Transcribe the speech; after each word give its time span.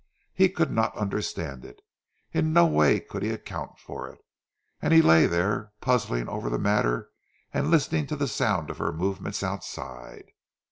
He 0.33 0.49
could 0.49 0.71
not 0.71 0.97
understand 0.97 1.63
it; 1.63 1.79
in 2.33 2.53
no 2.53 2.65
way 2.65 2.99
could 2.99 3.21
he 3.21 3.29
account 3.29 3.77
for 3.77 4.09
it; 4.09 4.17
and 4.81 4.95
he 4.95 4.99
lay 4.99 5.27
there 5.27 5.73
puzzling 5.79 6.27
over 6.27 6.49
the 6.49 6.57
matter 6.57 7.11
and 7.53 7.69
listening 7.69 8.07
to 8.07 8.15
the 8.15 8.27
sound 8.27 8.71
of 8.71 8.79
her 8.79 8.91
movements 8.91 9.43
outside. 9.43 10.31